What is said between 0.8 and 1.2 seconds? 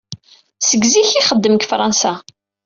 zik ay